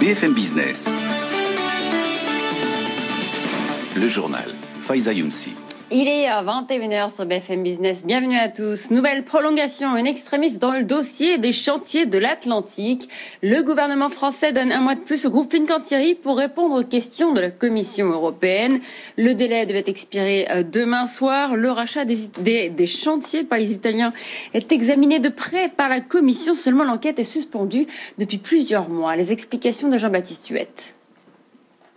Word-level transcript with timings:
BFM 0.00 0.32
Business. 0.32 0.88
Le 3.94 4.08
journal. 4.08 4.50
Faiza 4.80 5.12
Younsi. 5.12 5.54
Il 5.92 6.06
est 6.06 6.28
à 6.28 6.44
21h 6.44 7.12
sur 7.12 7.26
BFM 7.26 7.64
Business. 7.64 8.06
Bienvenue 8.06 8.38
à 8.38 8.48
tous. 8.48 8.92
Nouvelle 8.92 9.24
prolongation, 9.24 9.96
une 9.96 10.06
extrémiste 10.06 10.60
dans 10.60 10.72
le 10.72 10.84
dossier 10.84 11.36
des 11.36 11.50
chantiers 11.50 12.06
de 12.06 12.16
l'Atlantique. 12.16 13.08
Le 13.42 13.64
gouvernement 13.64 14.08
français 14.08 14.52
donne 14.52 14.70
un 14.70 14.80
mois 14.80 14.94
de 14.94 15.00
plus 15.00 15.26
au 15.26 15.30
groupe 15.30 15.50
Fincantieri 15.50 16.14
pour 16.14 16.36
répondre 16.36 16.78
aux 16.78 16.84
questions 16.84 17.32
de 17.32 17.40
la 17.40 17.50
Commission 17.50 18.06
européenne. 18.06 18.78
Le 19.18 19.34
délai 19.34 19.66
devait 19.66 19.82
expirer 19.88 20.46
euh, 20.52 20.62
demain 20.62 21.08
soir. 21.08 21.56
Le 21.56 21.72
rachat 21.72 22.04
des, 22.04 22.70
des 22.70 22.86
chantiers 22.86 23.42
par 23.42 23.58
les 23.58 23.72
Italiens 23.72 24.12
est 24.54 24.70
examiné 24.70 25.18
de 25.18 25.28
près 25.28 25.70
par 25.70 25.88
la 25.88 26.00
Commission. 26.00 26.54
Seulement 26.54 26.84
l'enquête 26.84 27.18
est 27.18 27.24
suspendue 27.24 27.88
depuis 28.16 28.38
plusieurs 28.38 28.88
mois. 28.88 29.16
Les 29.16 29.32
explications 29.32 29.88
de 29.88 29.98
Jean-Baptiste 29.98 30.50
Huette. 30.50 30.99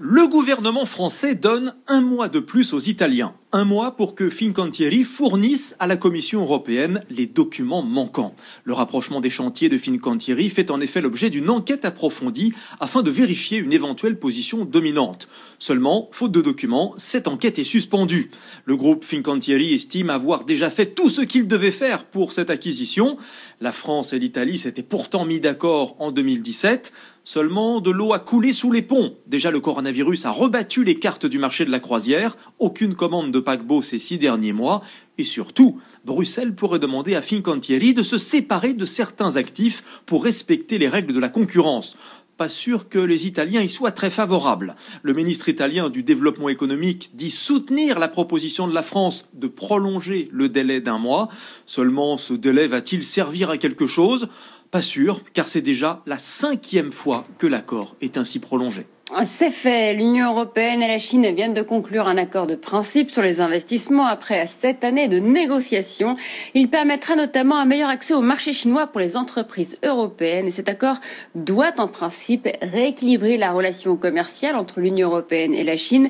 Le 0.06 0.28
gouvernement 0.28 0.86
français 0.86 1.34
donne 1.34 1.76
un 1.88 2.02
mois 2.02 2.28
de 2.28 2.42
plus 2.42 2.74
aux 2.74 2.80
Italiens. 2.82 3.36
Un 3.54 3.64
mois 3.64 3.96
pour 3.96 4.16
que 4.16 4.30
Fincantieri 4.30 5.06
fournisse 5.06 5.78
à 5.80 5.88
la 5.88 5.96
Commission 5.96 6.42
européenne 6.42 7.06
les 7.10 7.26
documents 7.26 7.84
manquants. 7.84 8.36
Le 8.66 8.74
rapprochement 8.74 9.22
des 9.22 9.30
chantiers 9.30 9.70
de 9.70 9.78
Fincantieri 9.78 10.50
fait 10.50 10.72
en 10.72 10.82
effet 10.82 11.00
l'objet 11.00 11.30
d'une 11.30 11.50
enquête 11.50 11.86
approfondie 11.86 12.54
afin 12.82 13.02
de 13.02 13.12
vérifier 13.12 13.60
une 13.60 13.72
éventuelle 13.72 14.20
position 14.20 14.66
dominante. 14.66 15.30
Seulement, 15.58 16.10
faute 16.12 16.34
de 16.34 16.42
documents, 16.42 16.96
cette 16.98 17.30
enquête 17.30 17.58
est 17.58 17.64
suspendue. 17.64 18.30
Le 18.66 18.76
groupe 18.76 19.06
Fincantieri 19.06 19.74
estime 19.74 20.10
avoir 20.10 20.44
déjà 20.44 20.70
fait 20.70 20.88
tout 20.88 21.10
ce 21.10 21.22
qu'il 21.22 21.48
devait 21.48 21.72
faire 21.72 22.04
pour 22.04 22.34
cette 22.34 22.50
acquisition. 22.50 23.16
La 23.62 23.72
France 23.72 24.12
et 24.12 24.20
l'Italie 24.20 24.58
s'étaient 24.58 24.84
pourtant 24.84 25.24
mis 25.24 25.40
d'accord 25.40 25.96
en 26.00 26.12
2017. 26.12 26.92
Seulement, 27.26 27.80
de 27.80 27.90
l'eau 27.90 28.12
a 28.12 28.20
coulé 28.20 28.52
sous 28.52 28.70
les 28.70 28.82
ponts. 28.82 29.16
Déjà, 29.28 29.50
le 29.50 29.62
coronavirus 29.62 30.26
a 30.26 30.32
rebattu 30.32 30.84
les 30.84 31.00
cartes 31.00 31.26
du 31.26 31.40
marché 31.40 31.64
de 31.64 31.72
la 31.72 31.80
croisière. 31.80 32.36
Aucune 32.60 32.96
commande 32.96 33.32
de 33.32 33.40
paquebot 33.40 33.82
ces 33.82 33.98
six 33.98 34.18
derniers 34.18 34.52
mois. 34.52 34.84
Et 35.18 35.24
surtout, 35.24 35.80
Bruxelles 36.04 36.54
pourrait 36.54 36.80
demander 36.80 37.16
à 37.16 37.22
Fincantieri 37.22 37.94
de 37.94 38.04
se 38.04 38.18
séparer 38.18 38.74
de 38.74 38.84
certains 38.84 39.38
actifs 39.38 40.02
pour 40.06 40.26
respecter 40.26 40.78
les 40.78 40.90
règles 40.90 41.14
de 41.14 41.20
la 41.20 41.30
concurrence 41.30 41.96
pas 42.38 42.50
sûr 42.50 42.90
que 42.90 43.00
les 43.00 43.28
Italiens 43.28 43.62
y 43.62 43.70
soient 43.70 43.92
très 43.92 44.10
favorables. 44.10 44.76
Le 45.02 45.14
ministre 45.14 45.50
italien 45.50 45.90
du 45.90 46.04
développement 46.04 46.50
économique 46.50 47.12
dit 47.14 47.30
soutenir 47.30 48.00
la 48.00 48.08
proposition 48.08 48.68
de 48.68 48.74
la 48.74 48.82
France 48.82 49.30
de 49.34 49.48
prolonger 49.48 50.30
le 50.32 50.50
délai 50.50 50.82
d'un 50.82 50.98
mois. 50.98 51.30
Seulement, 51.66 52.18
ce 52.18 52.34
délai 52.34 52.68
va-t-il 52.68 53.04
servir 53.04 53.50
à 53.50 53.58
quelque 53.58 53.88
chose? 53.88 54.30
Pas 54.74 54.82
sûr, 54.82 55.22
car 55.34 55.46
c'est 55.46 55.62
déjà 55.62 56.02
la 56.08 56.18
cinquième 56.18 56.92
fois 56.92 57.28
que 57.38 57.46
l'accord 57.46 57.96
est 58.02 58.18
ainsi 58.18 58.40
prolongé. 58.40 58.88
C'est 59.24 59.52
fait. 59.52 59.94
L'Union 59.94 60.32
européenne 60.32 60.82
et 60.82 60.88
la 60.88 60.98
Chine 60.98 61.32
viennent 61.36 61.54
de 61.54 61.62
conclure 61.62 62.08
un 62.08 62.18
accord 62.18 62.48
de 62.48 62.56
principe 62.56 63.12
sur 63.12 63.22
les 63.22 63.40
investissements 63.40 64.08
après 64.08 64.48
sept 64.48 64.84
années 64.84 65.08
de 65.08 65.20
négociations. 65.20 66.16
Il 66.56 66.72
permettra 66.72 67.16
notamment 67.16 67.58
un 67.58 67.66
meilleur 67.66 67.92
accès 67.92 68.16
au 68.16 68.22
marché 68.22 68.52
chinois 68.52 68.88
pour 68.88 69.00
les 69.00 69.16
entreprises 69.16 69.78
européennes. 69.84 70.48
Et 70.48 70.52
cet 70.52 70.70
accord 70.70 70.98
doit 71.36 71.80
en 71.80 71.88
principe 71.88 72.48
rééquilibrer 72.64 73.38
la 73.38 73.52
relation 73.52 73.96
commerciale 73.96 74.56
entre 74.56 74.82
l'Union 74.82 75.10
européenne 75.10 75.54
et 75.54 75.64
la 75.64 75.78
Chine. 75.78 76.10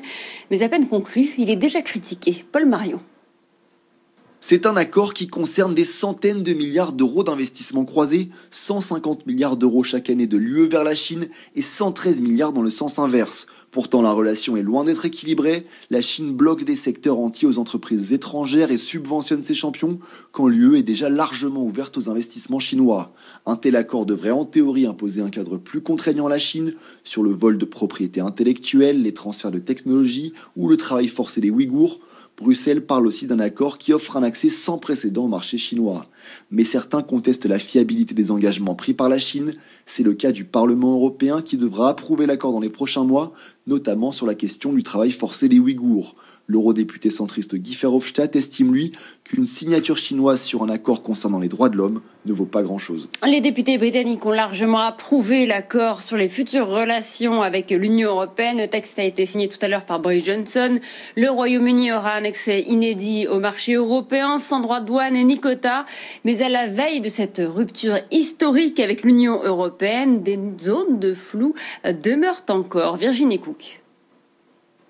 Mais 0.50 0.62
à 0.62 0.70
peine 0.70 0.88
conclu, 0.88 1.34
il 1.36 1.50
est 1.50 1.56
déjà 1.56 1.82
critiqué. 1.82 2.46
Paul 2.50 2.64
Marion. 2.64 3.02
C'est 4.46 4.66
un 4.66 4.76
accord 4.76 5.14
qui 5.14 5.26
concerne 5.26 5.74
des 5.74 5.86
centaines 5.86 6.42
de 6.42 6.52
milliards 6.52 6.92
d'euros 6.92 7.24
d'investissements 7.24 7.86
croisés, 7.86 8.28
150 8.50 9.26
milliards 9.26 9.56
d'euros 9.56 9.82
chaque 9.84 10.10
année 10.10 10.26
de 10.26 10.36
l'UE 10.36 10.68
vers 10.68 10.84
la 10.84 10.94
Chine 10.94 11.28
et 11.56 11.62
113 11.62 12.20
milliards 12.20 12.52
dans 12.52 12.60
le 12.60 12.68
sens 12.68 12.98
inverse. 12.98 13.46
Pourtant, 13.70 14.02
la 14.02 14.12
relation 14.12 14.58
est 14.58 14.62
loin 14.62 14.84
d'être 14.84 15.06
équilibrée. 15.06 15.64
La 15.88 16.02
Chine 16.02 16.30
bloque 16.30 16.64
des 16.64 16.76
secteurs 16.76 17.20
entiers 17.20 17.48
aux 17.48 17.58
entreprises 17.58 18.12
étrangères 18.12 18.70
et 18.70 18.76
subventionne 18.76 19.42
ses 19.42 19.54
champions, 19.54 19.98
quand 20.30 20.46
l'UE 20.46 20.76
est 20.76 20.82
déjà 20.82 21.08
largement 21.08 21.64
ouverte 21.64 21.96
aux 21.96 22.10
investissements 22.10 22.60
chinois. 22.60 23.14
Un 23.46 23.56
tel 23.56 23.76
accord 23.76 24.04
devrait 24.04 24.30
en 24.30 24.44
théorie 24.44 24.84
imposer 24.84 25.22
un 25.22 25.30
cadre 25.30 25.56
plus 25.56 25.80
contraignant 25.80 26.26
à 26.26 26.30
la 26.30 26.38
Chine 26.38 26.74
sur 27.02 27.22
le 27.22 27.30
vol 27.30 27.56
de 27.56 27.64
propriété 27.64 28.20
intellectuelle, 28.20 29.00
les 29.00 29.14
transferts 29.14 29.52
de 29.52 29.58
technologie 29.58 30.34
ou 30.54 30.68
le 30.68 30.76
travail 30.76 31.08
forcé 31.08 31.40
des 31.40 31.48
Ouïghours. 31.48 31.98
Bruxelles 32.36 32.84
parle 32.84 33.06
aussi 33.06 33.26
d'un 33.26 33.38
accord 33.38 33.78
qui 33.78 33.92
offre 33.92 34.16
un 34.16 34.24
accès 34.24 34.50
sans 34.50 34.78
précédent 34.78 35.26
au 35.26 35.28
marché 35.28 35.56
chinois. 35.56 36.06
Mais 36.50 36.64
certains 36.64 37.02
contestent 37.02 37.46
la 37.46 37.60
fiabilité 37.60 38.12
des 38.12 38.32
engagements 38.32 38.74
pris 38.74 38.92
par 38.92 39.08
la 39.08 39.18
Chine. 39.18 39.54
C'est 39.86 40.02
le 40.02 40.14
cas 40.14 40.32
du 40.32 40.44
Parlement 40.44 40.94
européen 40.94 41.42
qui 41.42 41.56
devra 41.56 41.90
approuver 41.90 42.26
l'accord 42.26 42.52
dans 42.52 42.60
les 42.60 42.70
prochains 42.70 43.04
mois, 43.04 43.32
notamment 43.68 44.10
sur 44.10 44.26
la 44.26 44.34
question 44.34 44.72
du 44.72 44.82
travail 44.82 45.12
forcé 45.12 45.48
des 45.48 45.60
Ouïghours. 45.60 46.16
L'eurodéputé 46.46 47.08
centriste 47.08 47.54
Guy 47.54 47.74
Verhofstadt 47.74 48.36
estime, 48.36 48.74
lui, 48.74 48.92
qu'une 49.24 49.46
signature 49.46 49.96
chinoise 49.96 50.42
sur 50.42 50.62
un 50.62 50.68
accord 50.68 51.02
concernant 51.02 51.38
les 51.38 51.48
droits 51.48 51.70
de 51.70 51.76
l'homme 51.76 52.02
ne 52.26 52.32
vaut 52.34 52.44
pas 52.44 52.62
grand-chose. 52.62 53.08
Les 53.26 53.40
députés 53.40 53.78
britanniques 53.78 54.26
ont 54.26 54.30
largement 54.30 54.80
approuvé 54.80 55.46
l'accord 55.46 56.02
sur 56.02 56.18
les 56.18 56.28
futures 56.28 56.68
relations 56.68 57.40
avec 57.40 57.70
l'Union 57.70 58.10
européenne. 58.10 58.58
Le 58.58 58.68
texte 58.68 58.98
a 58.98 59.04
été 59.04 59.24
signé 59.24 59.48
tout 59.48 59.58
à 59.62 59.68
l'heure 59.68 59.86
par 59.86 60.00
Boris 60.00 60.24
Johnson. 60.24 60.78
Le 61.16 61.30
Royaume-Uni 61.30 61.92
aura 61.92 62.12
un 62.12 62.24
accès 62.24 62.62
inédit 62.62 63.26
au 63.26 63.40
marché 63.40 63.74
européen 63.74 64.38
sans 64.38 64.60
droit 64.60 64.80
de 64.80 64.86
douane 64.86 65.14
ni 65.14 65.40
quota. 65.40 65.86
Mais 66.24 66.42
à 66.42 66.50
la 66.50 66.66
veille 66.66 67.00
de 67.00 67.08
cette 67.08 67.40
rupture 67.44 67.98
historique 68.10 68.80
avec 68.80 69.02
l'Union 69.02 69.42
européenne, 69.42 70.22
des 70.22 70.38
zones 70.60 70.98
de 70.98 71.14
flou 71.14 71.54
demeurent 71.84 72.44
encore. 72.48 72.96
Virginie 72.96 73.38
Cook. 73.38 73.83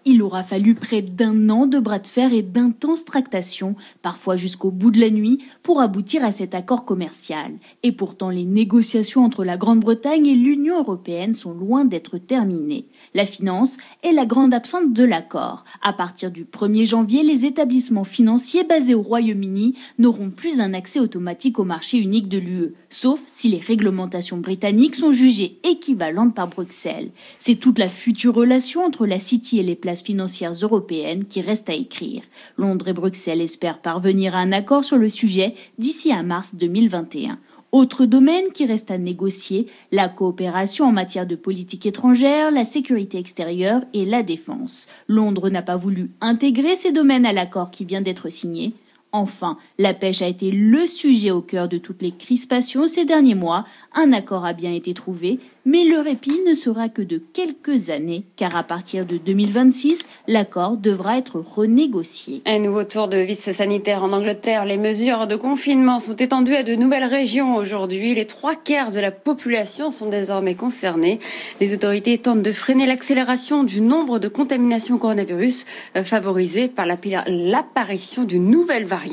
Il 0.07 0.21
aura 0.21 0.43
fallu 0.43 0.75
près 0.75 1.01
d'un 1.01 1.49
an 1.49 1.67
de 1.67 1.79
bras 1.79 1.99
de 1.99 2.07
fer 2.07 2.35
et 2.35 2.43
d'intenses 2.43 3.07
tractations, 3.07 3.75
parfois 4.03 4.37
jusqu'au 4.37 4.71
bout 4.71 4.91
de 4.91 5.01
la 5.01 5.09
nuit, 5.09 5.39
pour 5.63 5.81
aboutir 5.81 6.23
à 6.23 6.31
cet 6.31 6.55
accord 6.55 6.85
commercial. 6.85 7.53
Et 7.83 7.91
pourtant, 7.91 8.29
les 8.29 8.45
négociations 8.45 9.25
entre 9.25 9.45
la 9.45 9.57
Grande-Bretagne 9.57 10.27
et 10.27 10.35
l'Union 10.35 10.79
européenne 10.79 11.33
sont 11.33 11.55
loin 11.55 11.87
d'être 11.87 12.19
terminées. 12.19 12.87
La 13.15 13.25
finance 13.25 13.79
est 14.03 14.13
la 14.13 14.27
grande 14.27 14.53
absente 14.53 14.93
de 14.93 15.05
l'accord. 15.05 15.65
À 15.81 15.95
partir 15.95 16.31
du 16.31 16.45
1er 16.45 16.85
janvier, 16.85 17.23
les 17.23 17.47
établissements 17.47 18.05
financiers 18.05 18.65
basés 18.65 18.95
au 18.95 19.03
Royaume-Uni 19.03 19.75
n'auront 19.99 20.31
plus 20.31 20.61
un 20.61 20.75
accès 20.75 21.01
automatique 21.01 21.59
au 21.59 21.65
marché 21.65 21.97
unique 21.97 22.29
de 22.29 22.39
l'UE, 22.39 22.75
sauf 22.91 23.23
si 23.27 23.49
les 23.49 23.59
réglementations 23.59 24.37
britanniques 24.37 24.97
sont 24.97 25.13
jugées 25.13 25.61
équivalentes 25.65 26.35
par 26.35 26.49
Bruxelles. 26.49 27.11
C'est 27.39 27.55
toute 27.55 27.79
la 27.79 27.89
future 27.89 28.35
relation 28.35 28.83
entre 28.83 29.07
la 29.07 29.19
City 29.19 29.59
et 29.59 29.63
les 29.63 29.77
places 29.77 29.94
financières 30.03 30.53
européennes 30.53 31.27
qui 31.27 31.41
reste 31.41 31.71
à 31.71 31.75
écrire. 31.75 32.23
Londres 32.57 32.89
et 32.89 32.93
Bruxelles 32.93 33.41
espèrent 33.41 33.81
parvenir 33.81 34.35
à 34.35 34.39
un 34.39 34.53
accord 34.53 34.85
sur 34.85 34.97
le 34.97 35.09
sujet 35.09 35.55
d'ici 35.79 36.13
à 36.13 36.23
mars 36.23 36.55
2021. 36.55 37.39
Autre 37.75 38.07
domaine 38.07 38.53
qui 38.55 38.67
reste 38.67 38.93
à 38.93 38.99
négocier, 38.99 39.67
la 39.91 40.09
coopération 40.09 40.85
en 40.85 40.93
matière 40.93 41.27
de 41.27 41.35
politique 41.35 41.87
étrangère, 41.87 42.53
la 42.53 42.65
sécurité 42.65 43.19
extérieure 43.19 43.83
et 43.93 44.05
la 44.05 44.23
défense. 44.23 44.87
Londres 45.09 45.51
n'a 45.51 45.63
pas 45.63 45.75
voulu 45.75 46.13
intégrer 46.21 46.77
ces 46.77 46.93
domaines 46.93 47.27
à 47.27 47.33
l'accord 47.33 47.73
qui 47.73 47.85
vient 47.85 48.01
d'être 48.01 48.29
signé. 48.29 48.75
Enfin, 49.17 49.59
la 49.79 49.95
pêche 49.95 50.23
a 50.23 50.27
été 50.27 50.51
le 50.51 50.89
sujet 50.89 51.31
au 51.31 51.41
cœur 51.41 51.69
de 51.69 51.79
toutes 51.79 52.03
les 52.03 52.11
crispations 52.11 52.89
ces 52.89 53.05
derniers 53.05 53.37
mois. 53.37 53.65
Un 53.95 54.13
accord 54.13 54.45
a 54.45 54.55
bien 54.55 54.73
été 54.73 54.93
trouvé, 54.93 55.39
mais 55.65 55.85
le 55.85 56.01
répit 56.01 56.41
ne 56.45 56.55
sera 56.55 56.89
que 56.89 57.01
de 57.01 57.23
quelques 57.33 57.91
années, 57.91 58.25
car 58.35 58.57
à 58.57 58.65
partir 58.65 59.07
de 59.07 59.17
2026, 59.17 60.01
l'accord 60.27 60.77
devra 60.77 61.17
être 61.17 61.39
renégocié. 61.39 62.43
Un 62.45 62.59
nouveau 62.59 62.83
tour 62.83 63.07
de 63.07 63.19
vis 63.19 63.53
sanitaire 63.53 64.03
en 64.03 64.13
Angleterre. 64.13 64.65
Les 64.65 64.79
mesures 64.79 65.29
de 65.29 65.37
confinement 65.37 66.01
sont 66.01 66.17
étendues 66.17 66.57
à 66.57 66.65
de 66.65 66.75
nouvelles 66.75 67.05
régions 67.05 67.55
aujourd'hui. 67.55 68.17
Les 68.17 68.27
trois 68.27 68.57
quarts 68.57 68.91
de 68.91 68.99
la 68.99 69.13
population 69.13 69.93
sont 69.93 70.09
désormais 70.09 70.57
concernés. 70.57 71.21
Les 71.61 71.73
autorités 71.73 72.19
tentent 72.19 72.43
de 72.43 72.53
freiner 72.53 72.87
l'accélération 72.87 73.63
du 73.63 73.81
nombre 73.81 74.19
de 74.19 74.27
contaminations 74.27 74.99
coronavirus 74.99 75.67
euh, 75.95 76.03
favorisées 76.03 76.67
par 76.67 76.87
l'apparition 76.87 78.25
d'une 78.25 78.51
nouvelle 78.51 78.87
variante. 78.87 79.04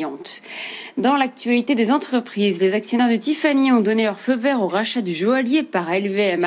Dans 0.97 1.15
l'actualité 1.15 1.75
des 1.75 1.91
entreprises, 1.91 2.61
les 2.61 2.73
actionnaires 2.73 3.09
de 3.09 3.15
Tiffany 3.15 3.71
ont 3.71 3.81
donné 3.81 4.03
leur 4.03 4.19
feu 4.19 4.35
vert 4.35 4.61
au 4.61 4.67
rachat 4.67 5.01
du 5.01 5.13
joaillier 5.13 5.63
par 5.63 5.89
LVM 5.89 6.41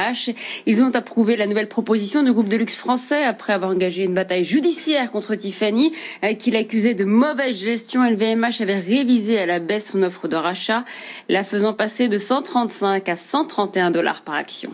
ils 0.67 0.83
ont 0.83 0.91
approuvé 0.91 1.37
la 1.37 1.47
nouvelle 1.47 1.69
proposition 1.69 2.23
du 2.23 2.33
groupe 2.33 2.49
de 2.49 2.57
luxe 2.57 2.77
français 2.77 3.25
après 3.25 3.53
avoir 3.53 3.71
engagé 3.71 4.05
une 4.05 4.15
bataille 4.15 4.45
judiciaire 4.45 5.11
contre 5.11 5.35
Tiffany, 5.35 5.93
euh, 6.25 6.35
qui 6.35 6.51
l'accusait 6.51 6.95
de 6.95 7.05
mauvaise 7.05 7.57
gestion. 7.57 8.05
LVMH 8.05 8.61
avait 8.61 8.79
révisé 8.79 9.39
à 9.39 9.47
la 9.47 9.61
baisse 9.61 9.91
son 9.93 10.03
offre 10.03 10.29
de 10.29 10.37
rachat, 10.37 10.85
la 11.29 11.45
faisant 11.45 11.73
passer 11.73 12.09
de 12.09 12.19
135 12.19 13.09
à 13.09 13.17
131 13.17 13.91
dollars 13.91 14.23
par 14.23 14.35
action. 14.35 14.71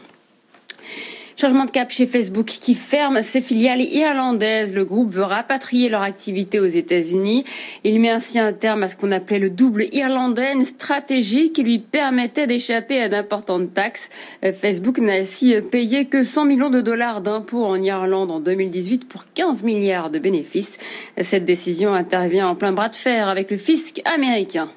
Changement 1.40 1.64
de 1.64 1.70
cap 1.70 1.90
chez 1.90 2.06
Facebook 2.06 2.44
qui 2.44 2.74
ferme 2.74 3.22
ses 3.22 3.40
filiales 3.40 3.80
irlandaises. 3.80 4.74
Le 4.74 4.84
groupe 4.84 5.08
veut 5.08 5.22
rapatrier 5.22 5.88
leur 5.88 6.02
activité 6.02 6.60
aux 6.60 6.66
États-Unis. 6.66 7.46
Il 7.82 7.98
met 7.98 8.10
ainsi 8.10 8.38
un 8.38 8.52
terme 8.52 8.82
à 8.82 8.88
ce 8.88 8.96
qu'on 8.96 9.10
appelait 9.10 9.38
le 9.38 9.48
double 9.48 9.86
irlandais, 9.90 10.52
une 10.52 10.66
stratégie 10.66 11.50
qui 11.50 11.62
lui 11.62 11.78
permettait 11.78 12.46
d'échapper 12.46 13.00
à 13.00 13.08
d'importantes 13.08 13.72
taxes. 13.72 14.10
Euh, 14.44 14.52
Facebook 14.52 14.98
n'a 14.98 15.14
ainsi 15.14 15.54
payé 15.62 16.04
que 16.04 16.24
100 16.24 16.44
millions 16.44 16.68
de 16.68 16.82
dollars 16.82 17.22
d'impôts 17.22 17.64
en 17.64 17.76
Irlande 17.76 18.30
en 18.30 18.40
2018 18.40 19.08
pour 19.08 19.24
15 19.32 19.62
milliards 19.62 20.10
de 20.10 20.18
bénéfices. 20.18 20.78
Cette 21.18 21.46
décision 21.46 21.94
intervient 21.94 22.48
en 22.48 22.54
plein 22.54 22.72
bras 22.72 22.90
de 22.90 22.96
fer 22.96 23.30
avec 23.30 23.50
le 23.50 23.56
fisc 23.56 24.02
américain. 24.04 24.68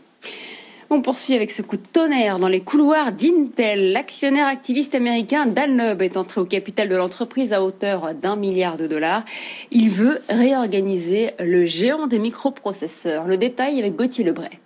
On 0.96 1.02
poursuit 1.02 1.34
avec 1.34 1.50
ce 1.50 1.64
coup 1.64 1.78
de 1.78 1.88
tonnerre 1.92 2.38
dans 2.38 2.48
les 2.48 2.62
couloirs 2.62 3.14
d'Intel. 3.14 3.94
L'actionnaire 3.94 4.46
activiste 4.46 4.94
américain 4.94 5.48
Dan 5.48 5.76
Loeb 5.76 6.04
est 6.04 6.18
entré 6.18 6.40
au 6.40 6.46
capital 6.46 6.88
de 6.88 6.96
l'entreprise 6.96 7.52
à 7.52 7.64
hauteur 7.64 8.14
d'un 8.14 8.36
milliard 8.36 8.78
de 8.78 8.86
dollars. 8.86 9.26
Il 9.72 9.90
veut 9.90 10.20
réorganiser 10.30 11.32
le 11.40 11.66
géant 11.66 12.06
des 12.06 12.20
microprocesseurs. 12.20 13.26
Le 13.26 13.38
détail 13.38 13.80
avec 13.80 13.96
Gauthier 13.96 14.24
Lebray. 14.24 14.60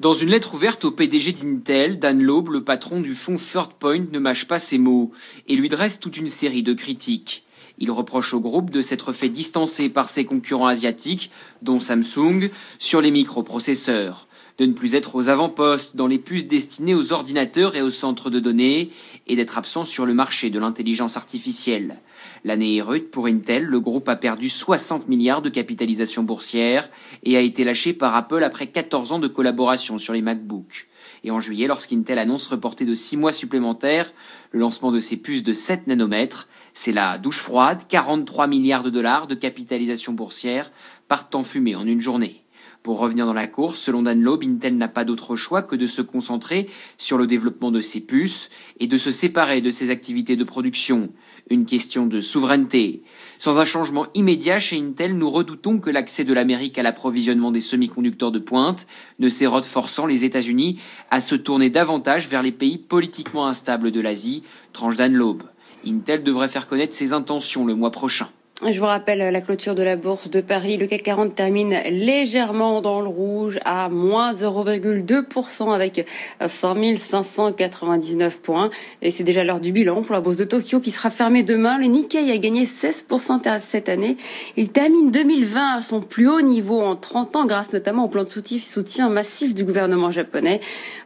Dans 0.00 0.14
une 0.14 0.30
lettre 0.30 0.54
ouverte 0.54 0.84
au 0.84 0.90
PDG 0.90 1.30
d'Intel, 1.30 2.00
Dan 2.00 2.20
Loeb, 2.20 2.48
le 2.48 2.64
patron 2.64 3.00
du 3.00 3.14
fonds 3.14 3.36
Third 3.36 3.74
Point, 3.74 4.06
ne 4.10 4.18
mâche 4.18 4.48
pas 4.48 4.58
ses 4.58 4.78
mots 4.78 5.12
et 5.46 5.54
lui 5.54 5.68
dresse 5.68 6.00
toute 6.00 6.16
une 6.16 6.26
série 6.26 6.64
de 6.64 6.74
critiques. 6.74 7.44
Il 7.78 7.92
reproche 7.92 8.34
au 8.34 8.40
groupe 8.40 8.70
de 8.70 8.80
s'être 8.80 9.12
fait 9.12 9.28
distancer 9.28 9.90
par 9.90 10.08
ses 10.08 10.24
concurrents 10.24 10.66
asiatiques, 10.66 11.30
dont 11.62 11.78
Samsung, 11.78 12.50
sur 12.80 13.00
les 13.00 13.12
microprocesseurs 13.12 14.27
de 14.58 14.66
ne 14.66 14.72
plus 14.72 14.96
être 14.96 15.14
aux 15.14 15.28
avant-postes 15.28 15.94
dans 15.94 16.08
les 16.08 16.18
puces 16.18 16.48
destinées 16.48 16.94
aux 16.94 17.12
ordinateurs 17.12 17.76
et 17.76 17.82
aux 17.82 17.90
centres 17.90 18.28
de 18.28 18.40
données, 18.40 18.90
et 19.28 19.36
d'être 19.36 19.56
absent 19.56 19.84
sur 19.84 20.04
le 20.04 20.14
marché 20.14 20.50
de 20.50 20.58
l'intelligence 20.58 21.16
artificielle. 21.16 22.00
L'année 22.44 22.82
rude 22.82 23.10
pour 23.10 23.26
Intel, 23.26 23.64
le 23.64 23.80
groupe 23.80 24.08
a 24.08 24.16
perdu 24.16 24.48
60 24.48 25.08
milliards 25.08 25.42
de 25.42 25.48
capitalisation 25.48 26.24
boursière 26.24 26.90
et 27.22 27.36
a 27.36 27.40
été 27.40 27.62
lâché 27.62 27.92
par 27.92 28.16
Apple 28.16 28.42
après 28.42 28.66
14 28.66 29.12
ans 29.12 29.18
de 29.20 29.28
collaboration 29.28 29.96
sur 29.96 30.12
les 30.12 30.22
MacBooks. 30.22 30.88
Et 31.22 31.30
en 31.30 31.40
juillet, 31.40 31.66
lorsqu'Intel 31.66 32.18
annonce 32.18 32.48
reporter 32.48 32.84
de 32.84 32.94
6 32.94 33.16
mois 33.16 33.32
supplémentaires 33.32 34.12
le 34.50 34.60
lancement 34.60 34.90
de 34.90 35.00
ses 35.00 35.16
puces 35.16 35.42
de 35.42 35.52
7 35.52 35.86
nanomètres, 35.86 36.48
c'est 36.72 36.92
la 36.92 37.18
douche 37.18 37.38
froide, 37.38 37.82
43 37.88 38.46
milliards 38.46 38.82
de 38.82 38.90
dollars 38.90 39.26
de 39.26 39.34
capitalisation 39.34 40.12
boursière 40.12 40.70
partent 41.06 41.34
en 41.34 41.42
fumée 41.42 41.76
en 41.76 41.86
une 41.86 42.00
journée. 42.00 42.42
Pour 42.82 43.00
revenir 43.00 43.26
dans 43.26 43.34
la 43.34 43.48
course, 43.48 43.80
selon 43.80 44.02
Dan 44.02 44.22
Loeb, 44.22 44.44
Intel 44.44 44.76
n'a 44.76 44.88
pas 44.88 45.04
d'autre 45.04 45.36
choix 45.36 45.62
que 45.62 45.76
de 45.76 45.84
se 45.84 46.00
concentrer 46.00 46.68
sur 46.96 47.18
le 47.18 47.26
développement 47.26 47.70
de 47.70 47.80
ses 47.80 48.00
puces 48.00 48.50
et 48.78 48.86
de 48.86 48.96
se 48.96 49.10
séparer 49.10 49.60
de 49.60 49.70
ses 49.70 49.90
activités 49.90 50.36
de 50.36 50.44
production. 50.44 51.10
Une 51.50 51.66
question 51.66 52.06
de 52.06 52.20
souveraineté. 52.20 53.02
Sans 53.38 53.58
un 53.58 53.64
changement 53.64 54.06
immédiat 54.14 54.58
chez 54.58 54.78
Intel, 54.78 55.18
nous 55.18 55.28
redoutons 55.28 55.80
que 55.80 55.90
l'accès 55.90 56.24
de 56.24 56.32
l'Amérique 56.32 56.78
à 56.78 56.82
l'approvisionnement 56.82 57.50
des 57.50 57.60
semi-conducteurs 57.60 58.32
de 58.32 58.38
pointe 58.38 58.86
ne 59.18 59.28
s'érode 59.28 59.64
forçant 59.64 60.06
les 60.06 60.24
États-Unis 60.24 60.80
à 61.10 61.20
se 61.20 61.34
tourner 61.34 61.70
davantage 61.70 62.28
vers 62.28 62.42
les 62.42 62.52
pays 62.52 62.78
politiquement 62.78 63.48
instables 63.48 63.90
de 63.90 64.00
l'Asie, 64.00 64.44
tranche 64.72 64.96
Dan 64.96 65.14
Loeb. 65.14 65.42
Intel 65.86 66.22
devrait 66.22 66.48
faire 66.48 66.66
connaître 66.66 66.94
ses 66.94 67.12
intentions 67.12 67.66
le 67.66 67.74
mois 67.74 67.90
prochain. 67.90 68.28
Je 68.66 68.80
vous 68.80 68.86
rappelle 68.86 69.20
la 69.32 69.40
clôture 69.40 69.76
de 69.76 69.84
la 69.84 69.94
bourse 69.94 70.30
de 70.30 70.40
Paris. 70.40 70.78
Le 70.78 70.88
CAC 70.88 71.04
40 71.04 71.32
termine 71.32 71.80
légèrement 71.90 72.82
dans 72.82 73.00
le 73.00 73.06
rouge 73.06 73.60
à 73.64 73.88
moins 73.88 74.32
0,2% 74.32 75.72
avec 75.72 76.04
5599 76.44 78.40
points. 78.40 78.70
Et 79.00 79.12
c'est 79.12 79.22
déjà 79.22 79.44
l'heure 79.44 79.60
du 79.60 79.70
bilan 79.70 80.02
pour 80.02 80.12
la 80.12 80.20
bourse 80.20 80.34
de 80.34 80.42
Tokyo 80.42 80.80
qui 80.80 80.90
sera 80.90 81.10
fermée 81.10 81.44
demain. 81.44 81.78
Le 81.78 81.84
Nikkei 81.84 82.32
a 82.32 82.38
gagné 82.38 82.64
16% 82.64 83.60
cette 83.60 83.88
année. 83.88 84.16
Il 84.56 84.70
termine 84.70 85.12
2020 85.12 85.76
à 85.76 85.80
son 85.80 86.00
plus 86.00 86.28
haut 86.28 86.40
niveau 86.40 86.80
en 86.80 86.96
30 86.96 87.36
ans 87.36 87.46
grâce 87.46 87.72
notamment 87.72 88.06
au 88.06 88.08
plan 88.08 88.24
de 88.24 88.28
soutien 88.28 89.08
massif 89.08 89.54
du 89.54 89.62
gouvernement 89.62 90.10
japonais. 90.10 90.58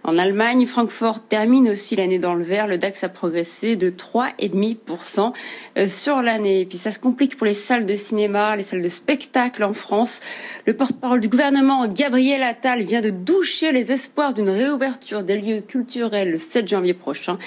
En 0.04 0.16
Allemagne, 0.16 0.64
Francfort 0.64 1.20
termine 1.28 1.68
aussi 1.68 1.96
l'année 1.96 2.18
dans 2.18 2.34
le 2.34 2.44
vert. 2.44 2.66
Le 2.66 2.78
DAX 2.78 3.04
a 3.04 3.10
progressé 3.10 3.76
de 3.76 3.90
3,5% 3.90 5.34
euh, 5.76 5.86
sur 5.86 6.22
l'année. 6.22 6.60
Et 6.62 6.64
puis 6.64 6.78
ça 6.78 6.90
se 6.90 6.98
complique 6.98 7.36
pour 7.42 7.48
les 7.48 7.54
salles 7.54 7.86
de 7.86 7.96
cinéma, 7.96 8.54
les 8.54 8.62
salles 8.62 8.82
de 8.82 8.86
spectacle 8.86 9.64
en 9.64 9.72
France. 9.72 10.20
Le 10.64 10.76
porte-parole 10.76 11.18
du 11.18 11.28
gouvernement, 11.28 11.88
Gabriel 11.88 12.40
Attal, 12.40 12.84
vient 12.84 13.00
de 13.00 13.10
doucher 13.10 13.72
les 13.72 13.90
espoirs 13.90 14.32
d'une 14.32 14.48
réouverture 14.48 15.24
des 15.24 15.40
lieux 15.40 15.60
culturels 15.60 16.30
le 16.30 16.38
7 16.38 16.68
janvier 16.68 16.94
prochain. 16.94 17.38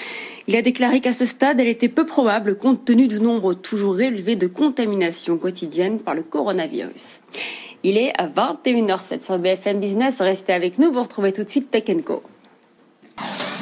Il 0.48 0.56
a 0.56 0.60
déclaré 0.60 1.00
qu'à 1.00 1.14
ce 1.14 1.24
stade, 1.24 1.60
elle 1.60 1.68
était 1.68 1.88
peu 1.88 2.04
probable 2.04 2.58
compte 2.58 2.84
tenu 2.84 3.08
du 3.08 3.20
nombre 3.20 3.54
toujours 3.54 3.98
élevé 3.98 4.36
de 4.36 4.46
contaminations 4.46 5.38
quotidiennes 5.38 5.98
par 5.98 6.14
le 6.14 6.22
coronavirus. 6.22 7.22
Il 7.82 7.96
est 7.96 8.12
à 8.18 8.26
21h07 8.26 9.24
sur 9.24 9.38
BFM 9.38 9.80
Business. 9.80 10.20
Restez 10.20 10.52
avec 10.52 10.78
nous, 10.78 10.92
vous 10.92 11.04
retrouvez 11.04 11.32
tout 11.32 11.44
de 11.44 11.48
suite 11.48 11.70
Tech 11.70 11.84
Co. 12.04 12.22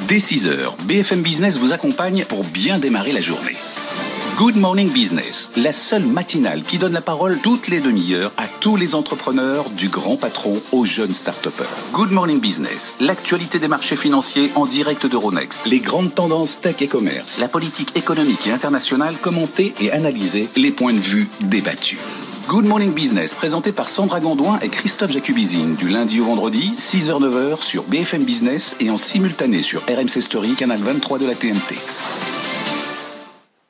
Dès 0.09 0.17
6h, 0.17 0.83
BFM 0.83 1.21
Business 1.21 1.59
vous 1.59 1.71
accompagne 1.71 2.25
pour 2.25 2.43
bien 2.43 2.77
démarrer 2.77 3.13
la 3.13 3.21
journée. 3.21 3.55
Good 4.37 4.57
Morning 4.57 4.91
Business, 4.91 5.49
la 5.55 5.71
seule 5.71 6.05
matinale 6.05 6.63
qui 6.63 6.77
donne 6.77 6.91
la 6.91 6.99
parole 6.99 7.39
toutes 7.41 7.69
les 7.69 7.79
demi-heures 7.79 8.33
à 8.35 8.49
tous 8.59 8.75
les 8.75 8.93
entrepreneurs, 8.93 9.69
du 9.69 9.87
grand 9.87 10.17
patron 10.17 10.61
aux 10.73 10.83
jeunes 10.83 11.13
start 11.13 11.47
Good 11.93 12.11
Morning 12.11 12.41
Business, 12.41 12.95
l'actualité 12.99 13.59
des 13.59 13.69
marchés 13.69 13.95
financiers 13.95 14.51
en 14.55 14.65
direct 14.65 15.05
d'Euronext, 15.05 15.61
les 15.65 15.79
grandes 15.79 16.13
tendances 16.13 16.59
tech 16.59 16.75
et 16.81 16.87
commerce, 16.87 17.37
la 17.39 17.47
politique 17.47 17.95
économique 17.95 18.45
et 18.47 18.51
internationale 18.51 19.15
commentée 19.21 19.73
et 19.79 19.93
analysée, 19.93 20.49
les 20.57 20.71
points 20.71 20.93
de 20.93 20.99
vue 20.99 21.29
débattus. 21.45 21.99
Good 22.49 22.65
Morning 22.65 22.93
Business, 22.93 23.33
présenté 23.33 23.71
par 23.71 23.87
Sandra 23.87 24.19
Gondouin 24.19 24.59
et 24.59 24.67
Christophe 24.67 25.11
Jacubizine, 25.11 25.75
du 25.75 25.87
lundi 25.87 26.19
au 26.19 26.25
vendredi, 26.25 26.73
6h-9h 26.77 27.61
sur 27.61 27.83
BFM 27.83 28.25
Business 28.25 28.75
et 28.81 28.89
en 28.89 28.97
simultané 28.97 29.61
sur 29.61 29.81
RMC 29.83 30.19
Story, 30.19 30.55
canal 30.55 30.81
23 30.81 31.19
de 31.19 31.25
la 31.25 31.35
TNT. 31.35 31.75